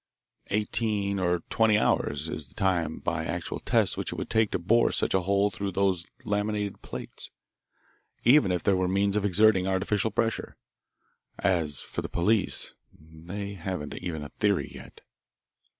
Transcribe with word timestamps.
Eighteen 0.49 1.19
or 1.19 1.41
twenty 1.51 1.77
hours 1.77 2.27
is 2.27 2.47
the 2.47 2.55
time 2.55 2.97
by 3.01 3.23
actual 3.23 3.59
test 3.59 3.97
which 3.97 4.11
it 4.11 4.15
would 4.15 4.31
take 4.31 4.49
to 4.49 4.57
bore 4.57 4.91
such 4.91 5.13
a 5.13 5.21
hole 5.21 5.51
through 5.51 5.71
those 5.73 6.07
laminated 6.25 6.81
plates, 6.81 7.29
even 8.23 8.51
if 8.51 8.63
there 8.63 8.75
were 8.75 8.87
means 8.87 9.15
of 9.15 9.23
exerting 9.25 9.67
artificial 9.67 10.09
pressure. 10.09 10.57
As 11.37 11.81
for 11.81 12.01
the 12.01 12.09
police, 12.09 12.73
they 12.99 13.53
haven't 13.53 13.95
even 13.99 14.23
a 14.23 14.29
theory 14.29 14.71
yet." 14.73 15.01